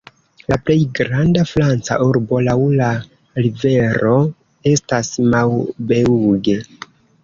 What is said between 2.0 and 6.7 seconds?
urbo laŭ la rivero estas Maubeuge.